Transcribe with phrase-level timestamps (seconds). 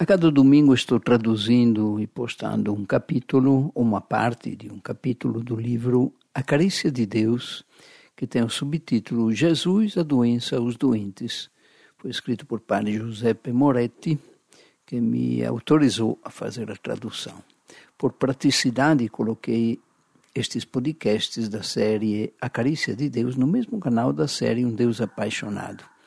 [0.00, 5.56] A cada domingo estou traduzindo e postando um capítulo, uma parte de um capítulo do
[5.56, 7.64] livro A Carícia de Deus,
[8.14, 11.50] que tem o subtítulo Jesus, a doença, os doentes.
[11.96, 14.16] Foi escrito por padre Giuseppe Moretti,
[14.86, 17.42] que me autorizou a fazer a tradução.
[17.98, 19.80] Por praticidade, coloquei
[20.32, 25.00] estes podcasts da série A Carícia de Deus no mesmo canal da série Um Deus
[25.00, 25.97] Apaixonado.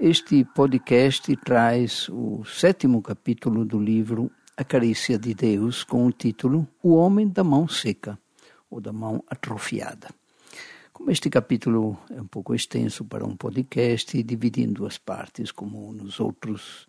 [0.00, 6.66] Este podcast traz o sétimo capítulo do livro A Carícia de Deus, com o título
[6.82, 8.18] O Homem da Mão Seca,
[8.68, 10.08] ou da Mão Atrofiada.
[10.92, 15.92] Como este capítulo é um pouco extenso para um podcast, dividi em duas partes, como
[15.92, 16.88] nos outros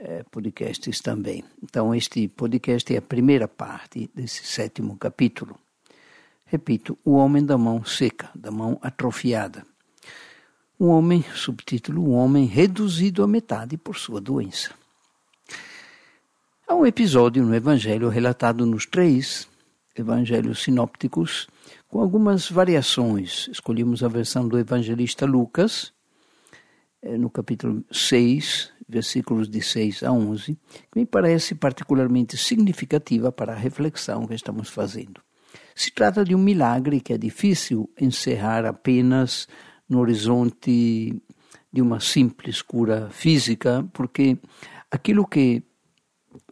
[0.00, 1.44] eh, podcasts também.
[1.62, 5.56] Então, este podcast é a primeira parte desse sétimo capítulo.
[6.44, 9.64] Repito, o homem da mão seca, da mão atrofiada.
[10.80, 14.70] Um homem, subtítulo, um homem reduzido à metade por sua doença.
[16.66, 19.46] Há um episódio no Evangelho relatado nos três
[19.94, 21.48] evangelhos sinópticos,
[21.86, 23.46] com algumas variações.
[23.52, 25.92] Escolhemos a versão do evangelista Lucas,
[27.02, 30.58] eh, no capítulo 6, versículos de 6 a 11,
[30.90, 35.20] que me parece particularmente significativa para a reflexão que estamos fazendo.
[35.74, 39.46] Se trata de um milagre que é difícil encerrar apenas
[39.90, 41.20] no horizonte
[41.72, 44.38] de uma simples cura física, porque
[44.90, 45.62] aquilo que,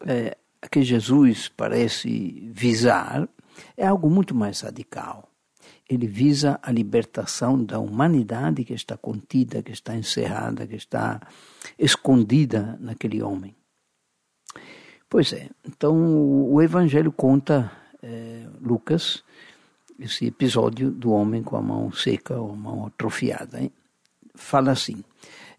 [0.05, 0.37] é,
[0.71, 3.29] que Jesus parece visar
[3.77, 5.31] é algo muito mais radical.
[5.89, 11.21] Ele visa a libertação da humanidade que está contida, que está encerrada, que está
[11.79, 13.55] escondida naquele homem.
[15.09, 19.25] Pois é, então o Evangelho conta, é, Lucas,
[19.99, 23.61] esse episódio do homem com a mão seca ou mão atrofiada.
[23.61, 23.73] Hein?
[24.35, 25.03] Fala assim: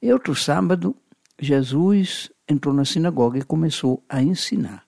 [0.03, 0.95] outro sábado,
[1.39, 4.83] Jesus entrou na sinagoga e começou a ensinar.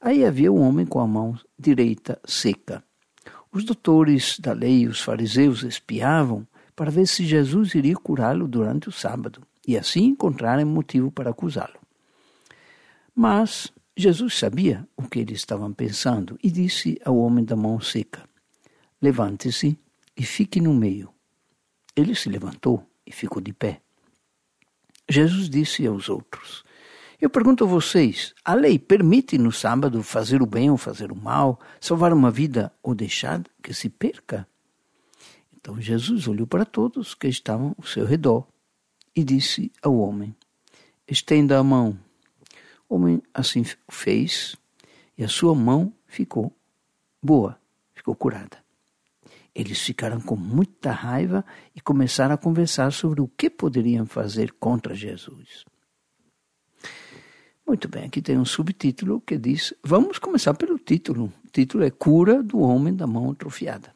[0.00, 2.82] Aí havia um homem com a mão direita seca.
[3.52, 6.46] Os doutores da lei e os fariseus espiavam
[6.76, 11.78] para ver se Jesus iria curá-lo durante o sábado e assim encontrarem motivo para acusá-lo.
[13.14, 18.27] Mas Jesus sabia o que eles estavam pensando e disse ao homem da mão seca:
[19.00, 19.78] Levante-se
[20.16, 21.12] e fique no meio.
[21.94, 23.80] Ele se levantou e ficou de pé.
[25.08, 26.64] Jesus disse aos outros:
[27.20, 31.16] Eu pergunto a vocês: a lei permite no sábado fazer o bem ou fazer o
[31.16, 34.46] mal, salvar uma vida ou deixar que se perca?
[35.56, 38.46] Então Jesus olhou para todos que estavam ao seu redor
[39.14, 40.34] e disse ao homem:
[41.06, 41.98] Estenda a mão.
[42.88, 44.56] O homem assim fez
[45.16, 46.52] e a sua mão ficou
[47.22, 47.60] boa,
[47.94, 48.67] ficou curada.
[49.54, 51.44] Eles ficaram com muita raiva
[51.74, 55.64] e começaram a conversar sobre o que poderiam fazer contra Jesus.
[57.66, 61.32] Muito bem, aqui tem um subtítulo que diz: Vamos começar pelo título.
[61.44, 63.94] O título é Cura do Homem da Mão Atrofiada.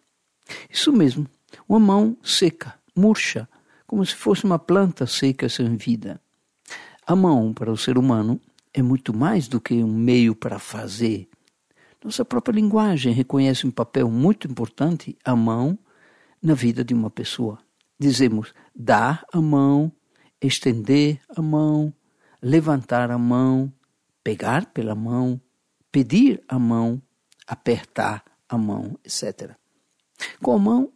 [0.69, 1.27] Isso mesmo,
[1.69, 3.49] uma mão seca, murcha,
[3.87, 6.21] como se fosse uma planta seca sem vida.
[7.07, 8.41] A mão, para o ser humano,
[8.75, 11.29] é muito mais do que um meio para fazer,
[12.05, 15.79] nossa própria linguagem reconhece um papel muito importante, a mão,
[16.43, 17.59] na vida de uma pessoa.
[17.99, 19.93] Dizemos dar a mão,
[20.41, 21.95] estender a mão,
[22.43, 23.73] levantar a mão,
[24.25, 25.41] pegar pela mão,
[25.93, 27.01] pedir a mão,
[27.47, 29.53] apertar a mão, etc.
[30.43, 30.93] Com a mão,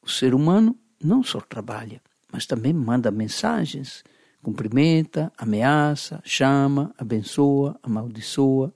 [0.00, 2.00] o ser humano não só trabalha,
[2.32, 4.04] mas também manda mensagens,
[4.40, 8.72] cumprimenta, ameaça, chama, abençoa, amaldiçoa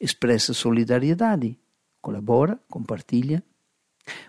[0.00, 1.58] expressa solidariedade,
[2.00, 3.42] colabora, compartilha,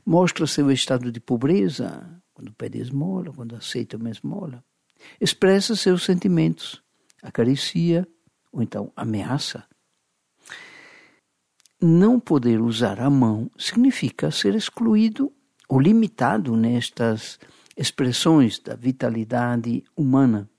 [0.05, 4.63] mostra seu estado de pobreza, quando pede esmola, quando aceita uma esmola,
[5.19, 6.81] expressa seus sentimentos,
[7.21, 8.07] acaricia
[8.51, 9.65] ou então ameaça.
[11.81, 15.31] Não poder usar a mão significa ser excluído
[15.67, 17.39] ou limitado nestas
[17.75, 20.49] expressões da vitalidade humana.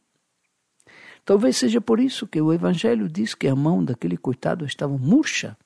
[1.26, 5.56] Talvez seja por isso que o Evangelho diz que a mão daquele coitado estava murcha,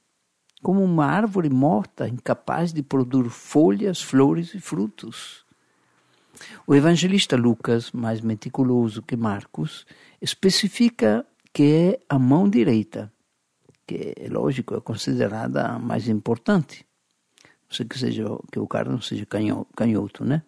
[0.62, 5.45] como uma árvore morta, incapaz de produzir folhas, flores e frutos.
[6.67, 9.87] O evangelista Lucas, mais meticuloso que Marcos,
[10.21, 13.13] especifica que é a mão direita,
[13.87, 16.87] que é lógico, é considerada a mais importante.
[17.69, 20.43] Não sei que, seja, que o cara não seja canhoto, né?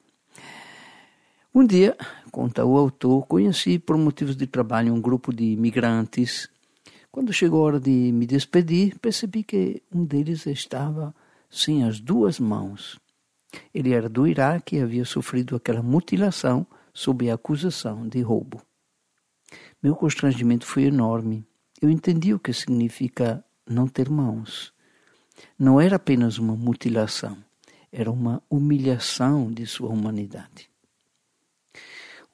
[1.55, 1.95] Um dia,
[2.31, 6.49] conta o autor, conheci por motivos de trabalho um grupo de imigrantes.
[7.11, 11.15] Quando chegou a hora de me despedir, percebi que um deles estava
[11.51, 12.99] sem as duas mãos.
[13.75, 18.63] Ele era do Iraque e havia sofrido aquela mutilação sob a acusação de roubo.
[19.83, 21.47] Meu constrangimento foi enorme.
[21.83, 24.73] eu entendi o que significa não ter mãos.
[25.59, 27.37] Não era apenas uma mutilação,
[27.93, 30.72] era uma humilhação de sua humanidade.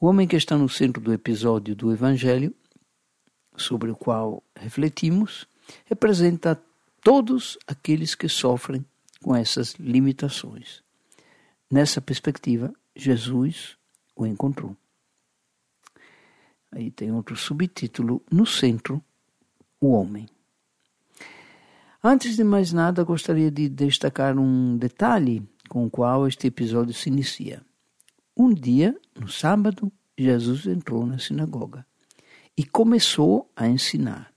[0.01, 2.55] O homem que está no centro do episódio do Evangelho,
[3.57, 5.49] sobre o qual refletimos,
[5.87, 6.61] representa
[7.03, 8.85] todos aqueles que sofrem
[9.21, 10.85] com essas limitações.
[11.69, 13.77] Nessa perspectiva, Jesus
[14.15, 14.77] o encontrou.
[16.71, 19.03] Aí tem outro subtítulo: No centro,
[19.81, 20.29] o homem.
[22.01, 27.09] Antes de mais nada, gostaria de destacar um detalhe com o qual este episódio se
[27.09, 27.67] inicia.
[28.49, 31.85] Um dia, no sábado, Jesus entrou na sinagoga
[32.57, 34.33] e começou a ensinar.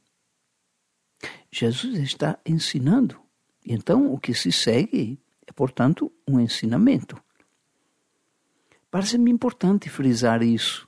[1.50, 3.18] Jesus está ensinando.
[3.66, 5.18] Então, o que se segue
[5.48, 7.16] é, portanto, um ensinamento.
[8.92, 10.86] Parece-me importante frisar isso.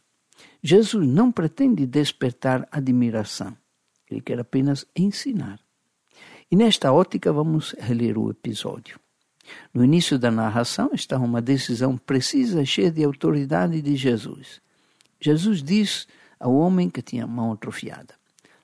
[0.62, 3.56] Jesus não pretende despertar admiração.
[4.12, 5.62] Ele quer apenas ensinar.
[6.52, 9.00] E nesta ótica vamos reler o episódio.
[9.74, 14.62] No início da narração está uma decisão precisa cheia de autoridade de Jesus.
[15.20, 16.08] Jesus diz
[16.40, 18.16] ao homem que tinha a mão atrofiada: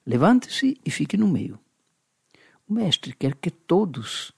[0.06, 1.60] Levante-se e fique no meio.
[2.68, 4.32] O mestre quer que todos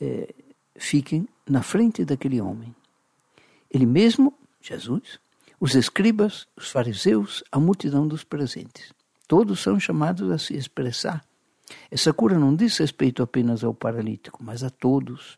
[0.00, 0.34] eh,
[0.76, 2.74] fiquem na frente daquele homem.
[3.70, 5.18] Ele mesmo, Jesus,
[5.58, 8.92] os escribas, os fariseus, a multidão dos presentes.
[9.26, 11.24] Todos são chamados a se expressar
[11.90, 15.36] essa cura não diz respeito apenas ao paralítico, mas a todos.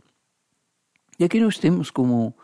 [1.19, 2.35] E aqui nós temos como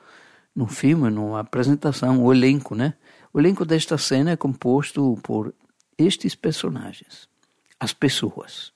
[0.55, 2.95] no filme, numa apresentação, o elenco, né?
[3.33, 5.55] O elenco desta cena é composto por
[5.97, 7.29] estes personagens,
[7.79, 8.73] as pessoas.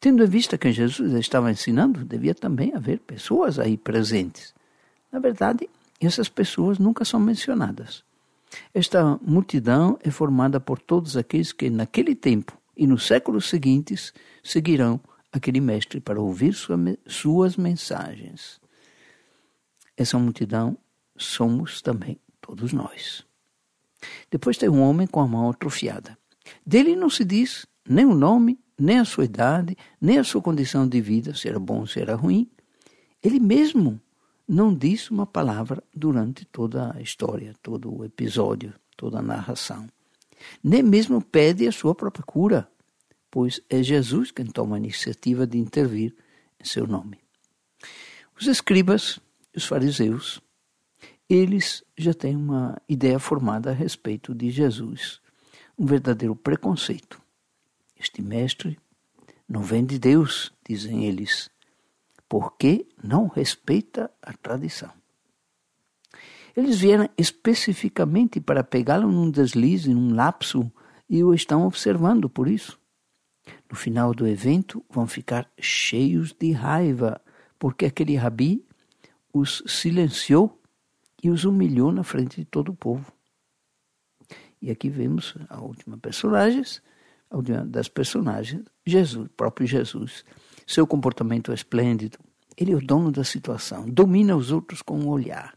[0.00, 4.54] Tendo em vista que Jesus estava ensinando, devia também haver pessoas aí presentes.
[5.10, 5.68] Na verdade,
[6.00, 8.04] essas pessoas nunca são mencionadas.
[8.72, 14.12] Esta multidão é formada por todos aqueles que, naquele tempo, e nos séculos seguintes
[14.42, 15.00] seguirão
[15.32, 16.76] aquele mestre para ouvir sua,
[17.06, 18.60] suas mensagens.
[19.96, 20.76] Essa multidão
[21.16, 23.24] somos também todos nós.
[24.30, 26.16] Depois tem um homem com a mão atrofiada.
[26.64, 30.86] Dele não se diz nem o nome, nem a sua idade, nem a sua condição
[30.86, 32.50] de vida, se era bom ou se era ruim.
[33.22, 34.00] Ele mesmo
[34.46, 39.88] não disse uma palavra durante toda a história, todo o episódio, toda a narração
[40.62, 42.68] nem mesmo pede a sua própria cura,
[43.30, 46.14] pois é Jesus quem toma a iniciativa de intervir
[46.60, 47.18] em seu nome.
[48.38, 49.20] Os escribas,
[49.54, 50.40] os fariseus,
[51.28, 55.20] eles já têm uma ideia formada a respeito de Jesus,
[55.78, 57.20] um verdadeiro preconceito.
[57.98, 58.78] Este mestre
[59.48, 61.50] não vem de Deus, dizem eles,
[62.28, 64.92] porque não respeita a tradição.
[66.56, 70.70] Eles vieram especificamente para pegá-lo num deslize, num lapso,
[71.10, 72.78] e o estão observando por isso.
[73.68, 77.20] No final do evento, vão ficar cheios de raiva,
[77.58, 78.64] porque aquele rabi
[79.32, 80.60] os silenciou
[81.22, 83.12] e os humilhou na frente de todo o povo.
[84.62, 86.62] E aqui vemos a última personagem,
[87.28, 90.24] a última das personagens, Jesus, próprio Jesus.
[90.66, 92.18] Seu comportamento é esplêndido.
[92.56, 95.52] Ele é o dono da situação, domina os outros com um olhar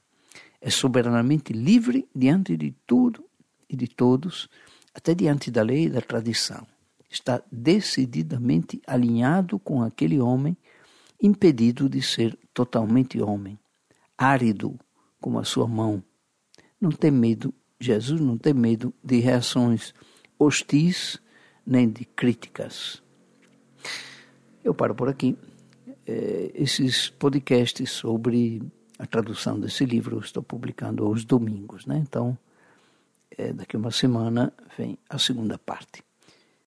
[0.62, 3.24] é soberanamente livre diante de tudo
[3.70, 4.50] e de todos,
[4.94, 6.66] até diante da lei e da tradição.
[7.10, 10.58] Está decididamente alinhado com aquele homem
[11.22, 13.58] impedido de ser totalmente homem,
[14.18, 14.78] árido
[15.20, 16.04] como a sua mão.
[16.80, 19.94] Não tem medo, Jesus não tem medo de reações
[20.38, 21.20] hostis
[21.66, 23.02] nem de críticas.
[24.64, 25.38] Eu paro por aqui.
[26.06, 28.62] É, esses podcasts sobre
[29.00, 31.98] a tradução desse livro eu estou publicando aos domingos, né?
[31.98, 32.38] Então,
[33.38, 36.07] é, daqui uma semana vem a segunda parte.